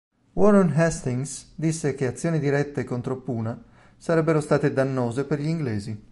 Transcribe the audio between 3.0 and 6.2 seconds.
Puna sarebbero state dannose per gli inglesi.